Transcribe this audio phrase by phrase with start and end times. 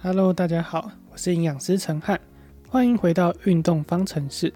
[0.00, 2.20] Hello，大家好，我是营养师陈汉，
[2.68, 4.54] 欢迎回到运动方程式。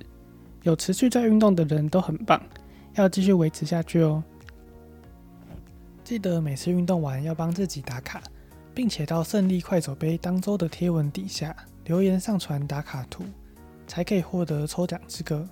[0.62, 2.40] 有持续在运动的人都很棒，
[2.94, 4.22] 要继续维持下去哦。
[6.04, 8.22] 记得每次运动完要帮自己打卡，
[8.72, 11.54] 并且到胜利快走杯当周的贴文底下
[11.86, 13.24] 留言上传打卡图，
[13.88, 15.44] 才可以获得抽奖资格。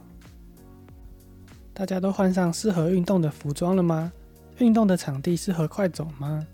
[1.75, 4.13] 大家都换上适合运动的服装了吗？
[4.59, 6.47] 运动的场地适合快走吗？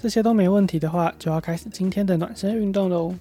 [0.00, 3.12] 这些都没问题的话，就要开始今天的暖身运动喽。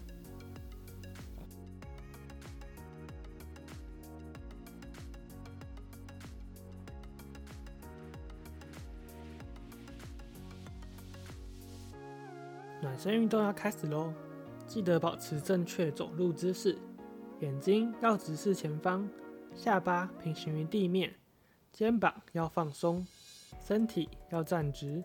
[12.79, 14.13] 暖身运动要开始喽，
[14.67, 16.77] 记得保持正确走路姿势，
[17.39, 19.09] 眼睛要直视前方，
[19.55, 21.11] 下巴平行于地面，
[21.73, 23.05] 肩膀要放松，
[23.59, 25.03] 身体要站直。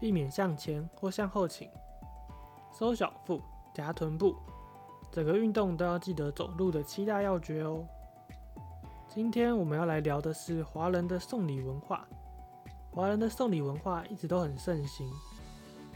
[0.00, 1.68] 避免向前或向后倾，
[2.72, 3.40] 收小腹，
[3.74, 4.36] 夹臀部。
[5.10, 7.84] 整个运动都要记得走路的七大要诀哦。
[9.08, 12.06] 今天我们要来聊的是华人的送礼文化。
[12.90, 15.10] 华人的送礼文化一直都很盛行。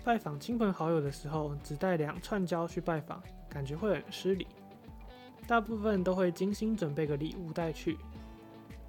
[0.03, 4.49] 拜访亲朋好友的时候，只带两串胶去拜访，感觉会很失礼。
[5.47, 7.99] 大部分都会精心准备个礼物带去。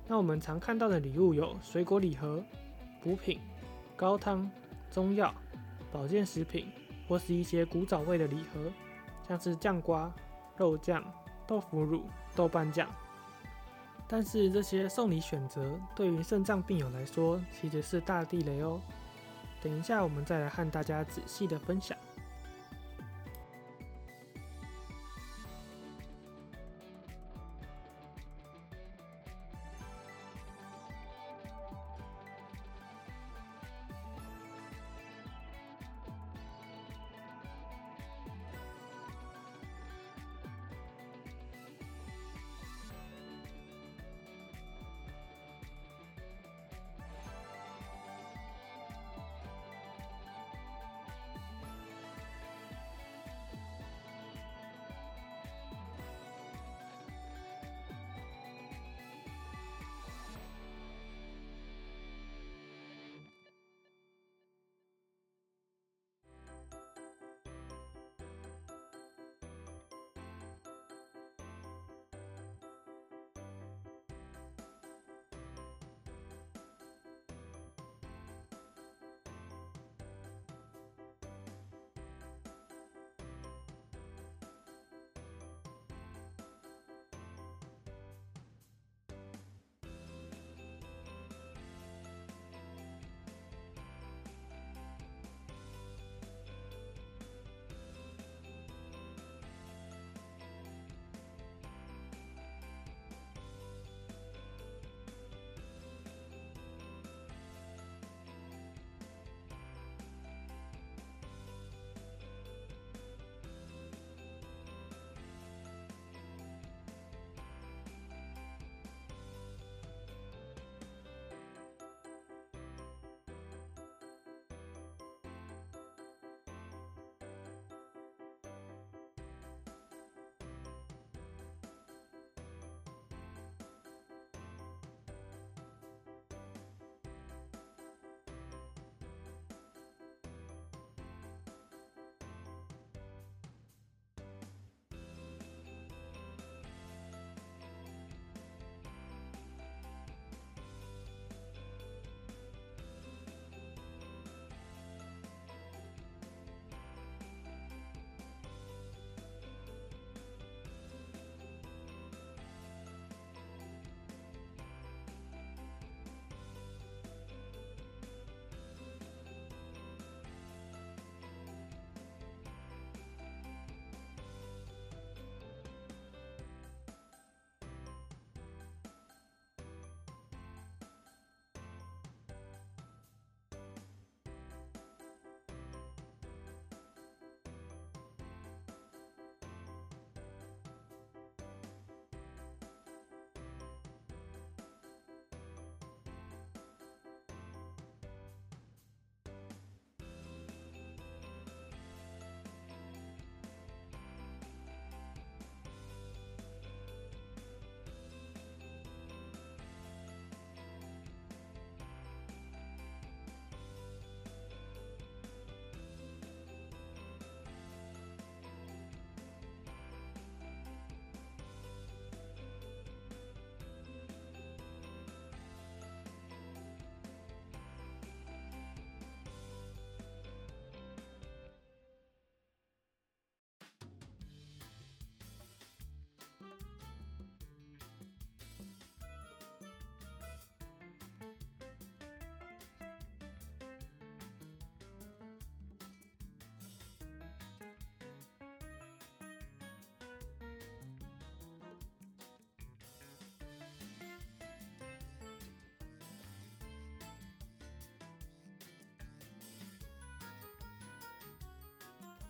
[0.08, 2.44] 那我们常看到的礼物有水果礼盒、
[3.04, 3.40] 补品、
[3.96, 4.50] 高汤。
[4.94, 5.34] 中药、
[5.92, 6.72] 保健食品，
[7.08, 8.72] 或是一些古早味的礼盒，
[9.28, 10.14] 像是酱瓜、
[10.56, 11.04] 肉酱、
[11.48, 12.04] 豆腐乳、
[12.36, 12.88] 豆瓣酱。
[14.08, 18.80] 但是这些送礼选择对于肾脏病友来说，其实是大地雷哦。
[19.64, 21.98] 等一下我们再来和大家仔细的分享。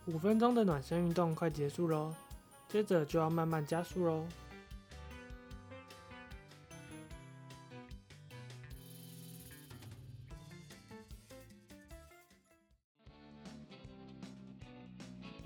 [0.05, 2.13] 五分钟的暖身运动快结束喽，
[2.67, 4.27] 接着就要慢慢加速喽。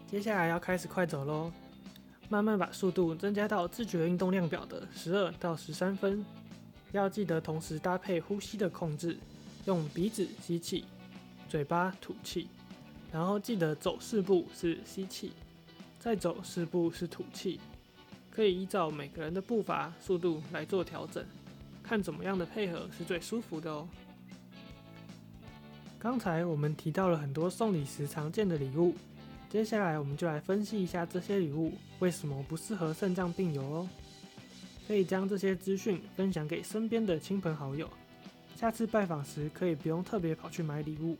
[0.07, 1.51] 接下来要开始快走喽，
[2.29, 6.25] 慢慢把速度增加到自觉运动量表的十二到十三分。
[6.93, 9.17] 要记得同时搭配呼吸的控制，
[9.65, 10.85] 用鼻子吸气，
[11.47, 12.49] 嘴巴吐气，
[13.11, 15.31] 然后记得走四步是吸气，
[15.99, 17.59] 再走四步是吐气。
[18.29, 21.25] 可以依照每个人的步伐速度来做调整，
[21.81, 23.87] 看怎么样的配合是最舒服的哦。
[25.97, 28.93] 刚才我们提到了很多送礼时常见的礼物。
[29.49, 33.89] 接下来，我们就来分析一下这些礼物为什么不适合肾脏病友哦。
[34.87, 37.89] 可以将这些资讯分享给身边的亲朋好友，
[38.55, 41.17] 下次拜访时可以不用特别跑去买礼物，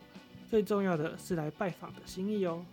[0.50, 2.64] 最重要的是来拜访的心意哦。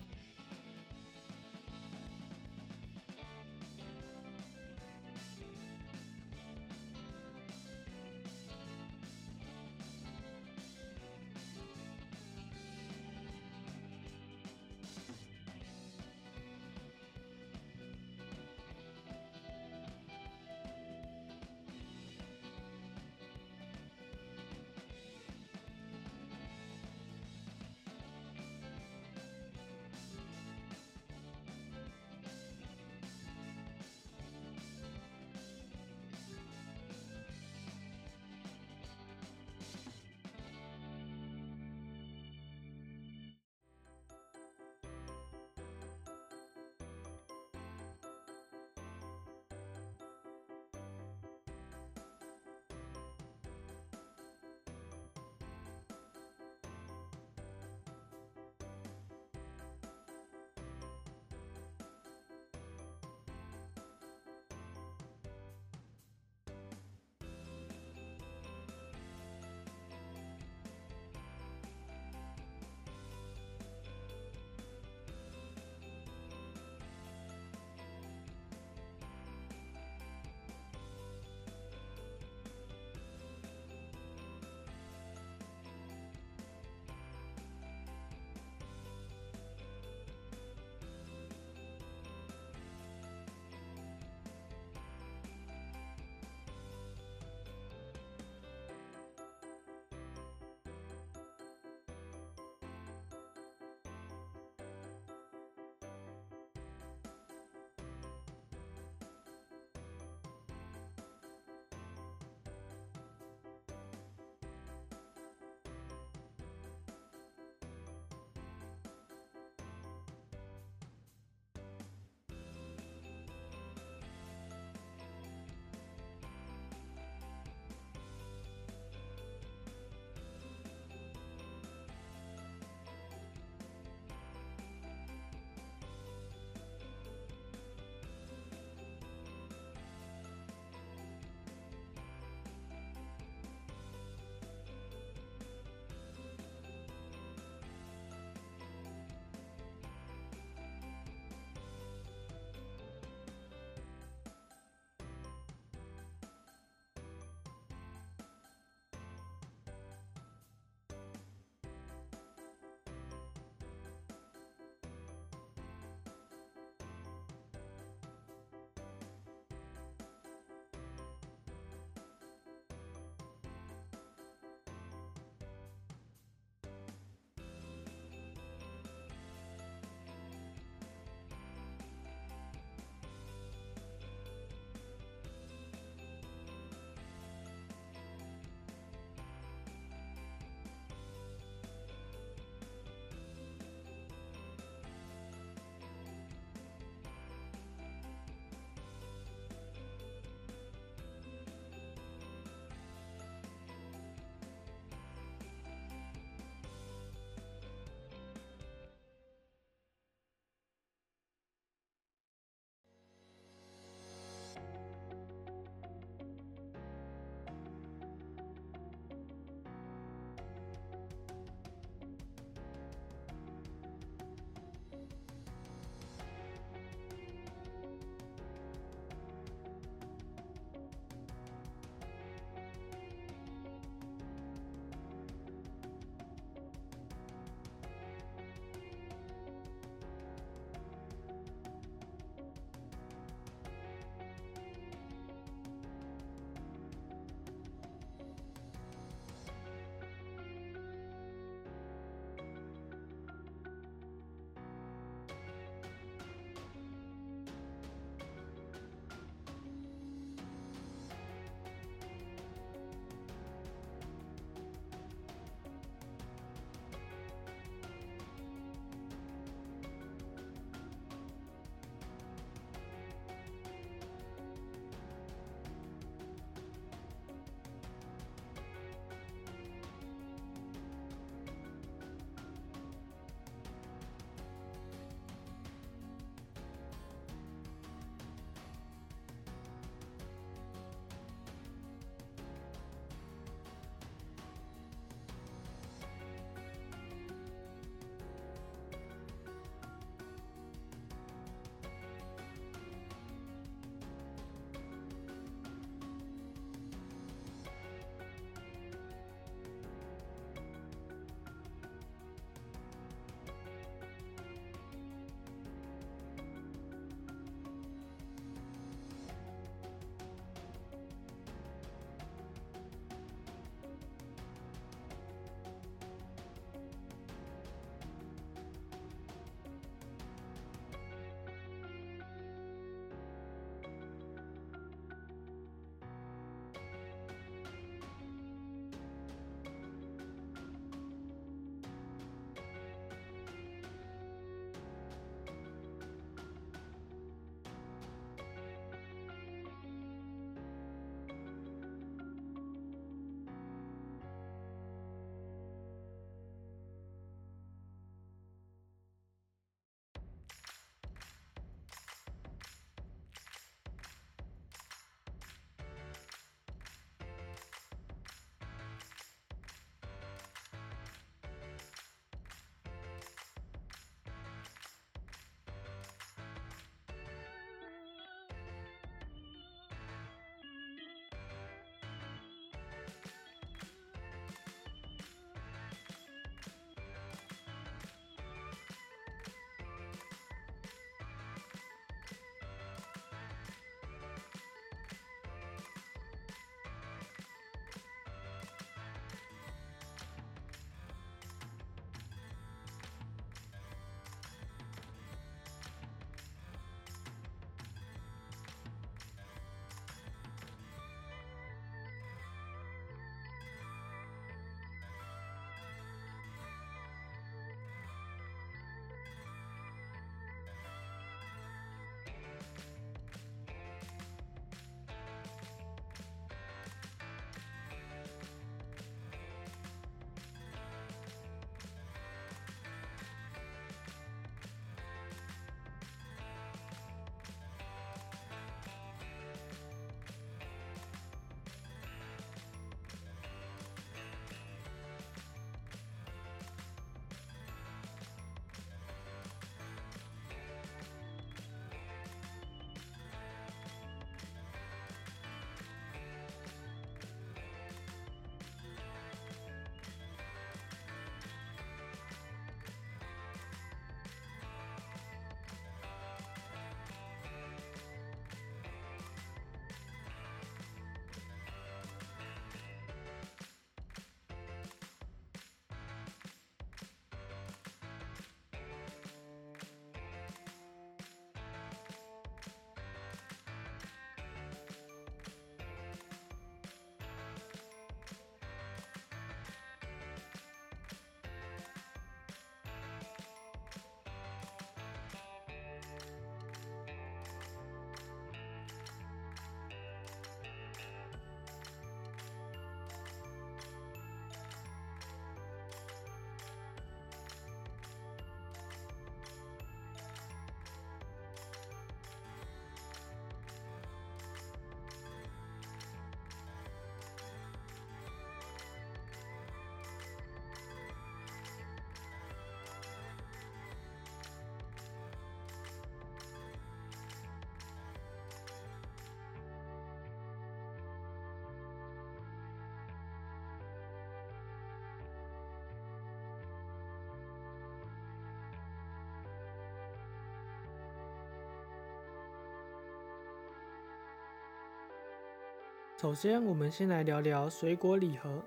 [546.17, 548.63] 首先，我们先来聊聊水果礼盒。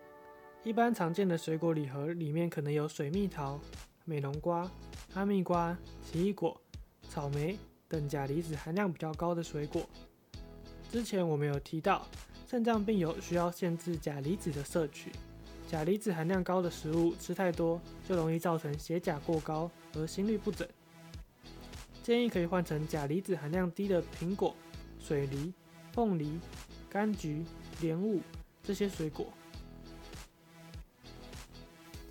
[0.64, 3.58] 一般常见的水果礼盒里面可能有水蜜桃、
[4.04, 4.70] 美容瓜、
[5.14, 6.60] 哈密瓜、奇异果、
[7.10, 9.82] 草莓等钾离子含量比较高的水果。
[10.92, 12.06] 之前我们有提到，
[12.46, 15.10] 肾脏病友需要限制钾离子的摄取，
[15.68, 20.68] 钾离子含量高的食物吃太多，就容易造成血钾过高而心律不整。
[22.04, 24.54] 建议可以换成钾离子含量低的苹果、
[25.00, 25.54] 水梨、
[25.94, 26.40] 凤梨、
[26.98, 27.46] 柑橘、
[27.80, 28.20] 莲雾
[28.64, 29.28] 这些水果。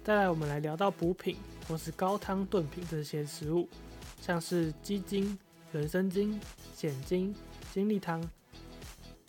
[0.05, 3.69] 再来，我们来聊到补品或是高汤炖品这些食物，
[4.21, 5.37] 像是鸡精、
[5.73, 6.41] 人参精、
[6.73, 7.35] 鲜精、
[7.75, 8.23] 精力汤。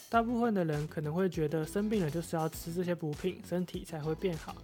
[0.08, 4.56] 大部分的人可能会觉得生病了就是要吃这些补品，身体才会变好。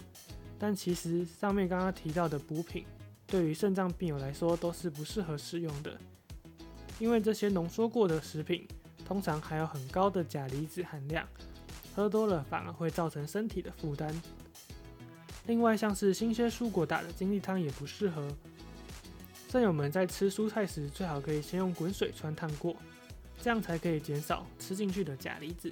[0.59, 2.85] 但其实上面刚刚提到的补品，
[3.25, 5.99] 对于肾脏病友来说都是不适合使用的，
[6.99, 8.67] 因为这些浓缩过的食品
[9.05, 11.27] 通常含有很高的钾离子含量，
[11.95, 14.13] 喝多了反而会造成身体的负担。
[15.45, 18.27] 另外，像是新鲜蔬果打的精力汤也不适合。
[19.49, 22.75] 战友们在吃蔬菜时，最好可以先用滚水穿烫过，
[23.41, 25.71] 这样才可以减少吃进去的钾离子。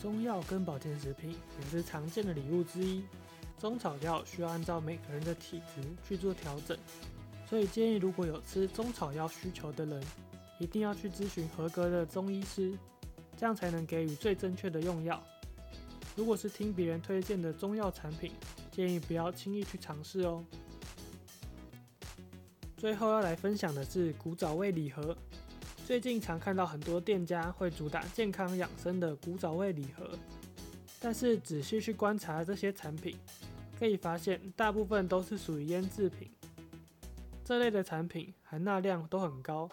[0.00, 3.02] 中药跟保健食品也是常见的礼物之一。
[3.58, 6.76] 中草药需要按照每个人的体质去做调整，
[7.48, 10.02] 所以建议如果有吃中草药需求的人，
[10.58, 12.76] 一定要去咨询合格的中医师，
[13.36, 15.22] 这样才能给予最正确的用药。
[16.14, 18.32] 如果是听别人推荐的中药产品，
[18.70, 20.44] 建议不要轻易去尝试哦。
[22.76, 25.16] 最后要来分享的是古早味礼盒。
[25.86, 30.18] 最近常看到很多店家会主打健康养生的古早味礼盒，
[30.98, 33.16] 但是仔细去观察这些产品，
[33.78, 36.28] 可以发现大部分都是属于腌制品。
[37.44, 39.68] 这类的产品含钠量都很高，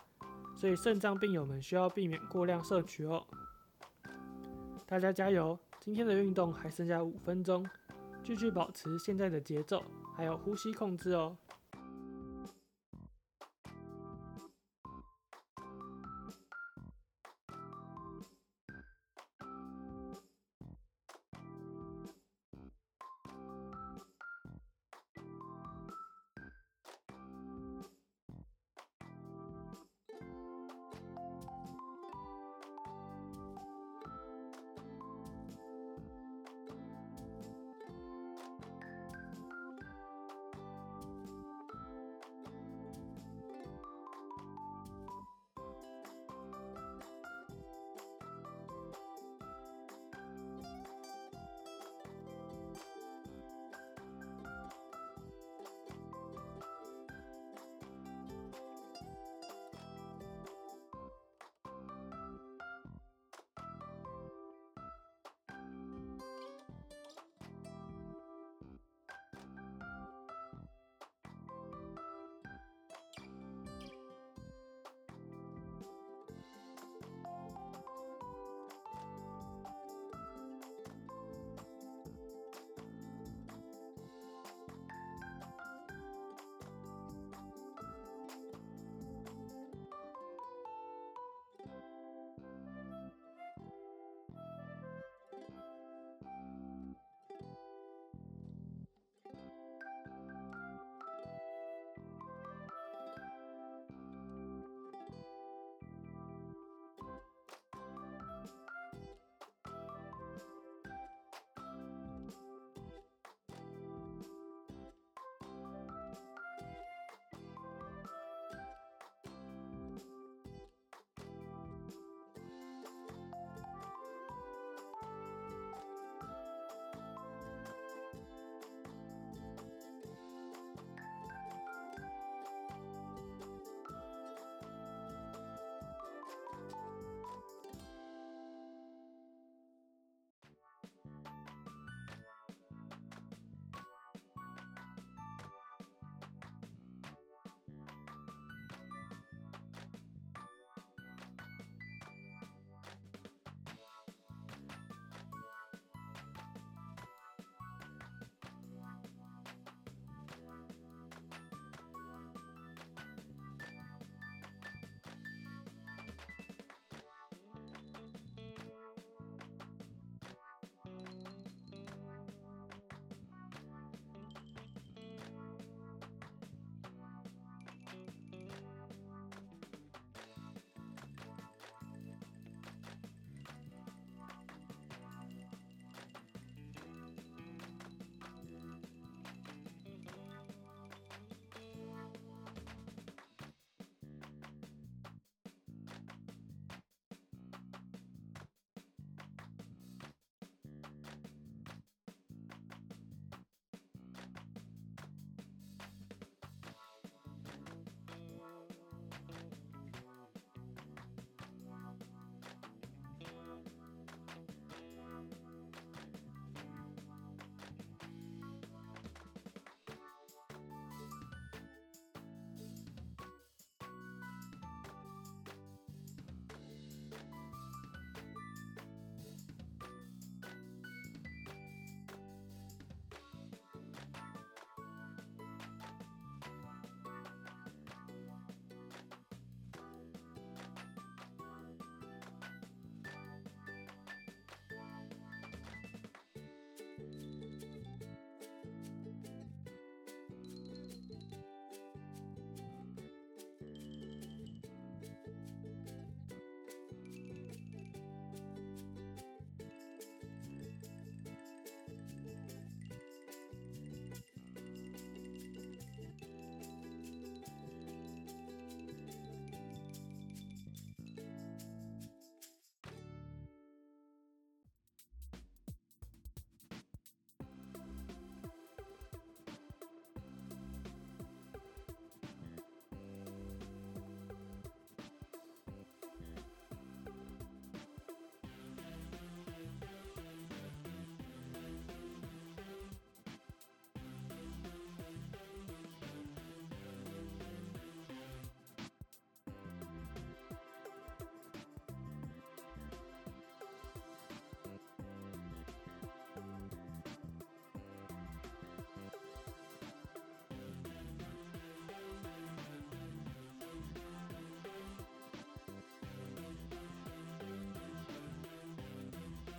[0.56, 3.26] 所以肾脏病友们需要避免过量摄取哦。
[4.86, 5.58] 大家加油！
[5.80, 7.68] 今天的运动还剩下五分钟，
[8.24, 9.82] 继续保持现在的节奏，
[10.16, 11.36] 还有呼吸控制哦。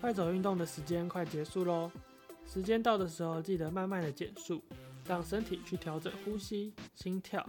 [0.05, 1.91] 快走运动的时间快结束喽，
[2.45, 4.63] 时间到的时候记得慢慢的减速，
[5.09, 7.43] 让身体去调整呼吸、心跳。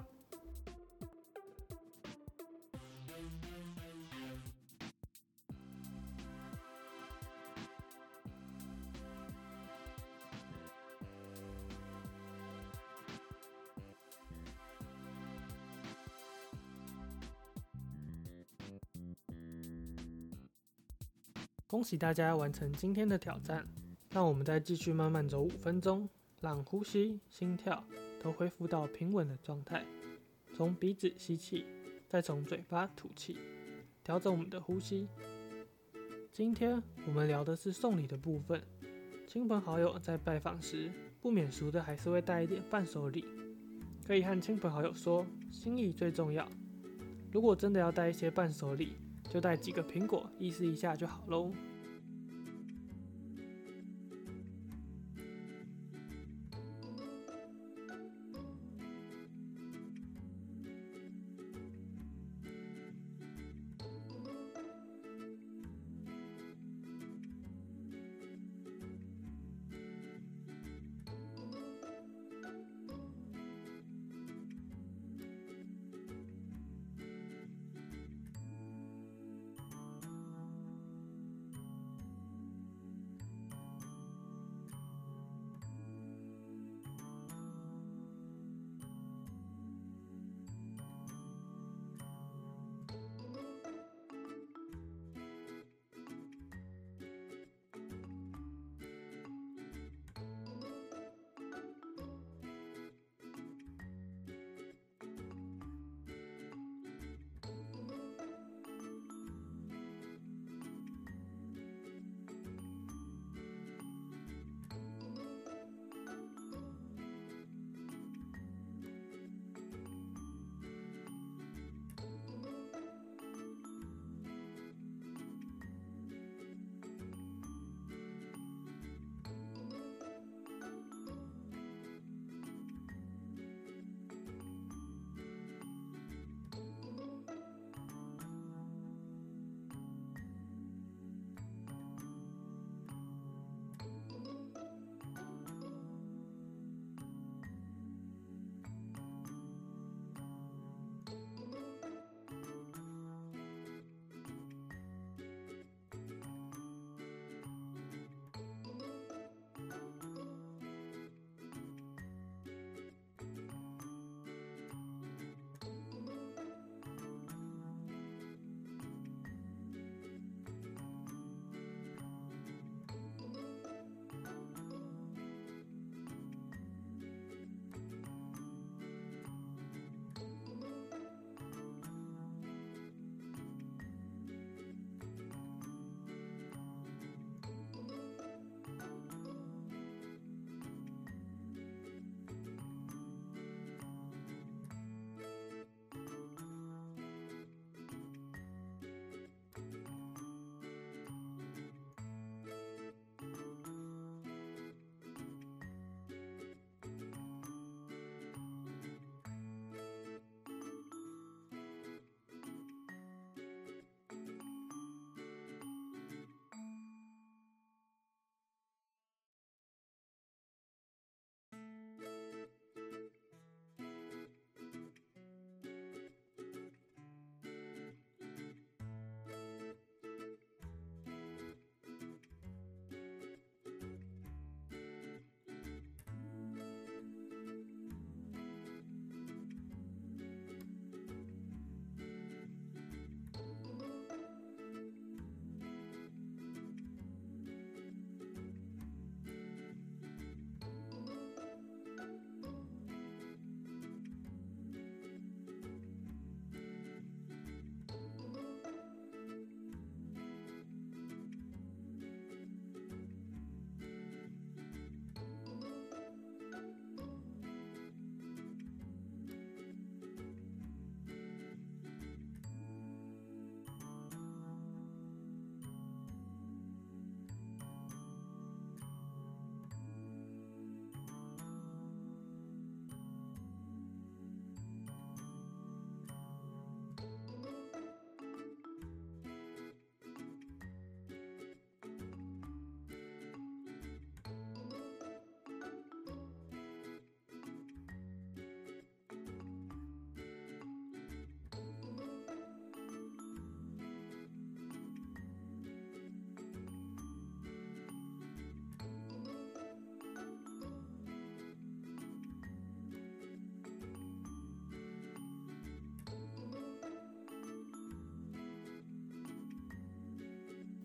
[21.75, 23.67] 恭喜大家完成今天的挑战，
[24.11, 26.07] 让我们再继续慢慢走五分钟，
[26.39, 27.85] 让呼吸、心跳
[28.23, 29.83] 都恢复到平稳的状态。
[30.53, 31.65] 从鼻子吸气，
[32.07, 33.37] 再从嘴巴吐气，
[34.05, 35.09] 调整我们的呼吸。
[36.31, 38.63] 今天我们聊的是送礼的部分，
[39.27, 43.25] 亲朋好友在拜访时，不免俗的还是会带一点伴手礼，
[44.07, 46.49] 可以和亲朋好友说，心意最重要。
[47.33, 48.93] 如果真的要带一些伴手礼，
[49.35, 51.51] 就带几个苹果，意思一下就好喽。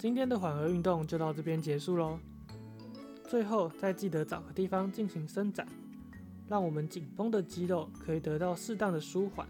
[0.00, 2.18] 今天的缓和运动就到这边结束喽。
[3.28, 5.68] 最后再记得找个地方进行伸展，
[6.48, 9.46] 让我们紧绷的肌肉可以得到适当的舒缓，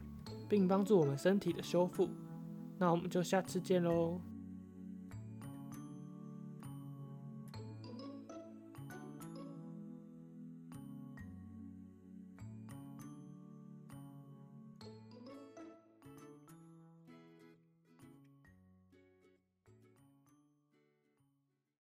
[0.49, 2.09] 并帮助我们身体的修复。
[2.79, 4.21] 那我们就下次见喽。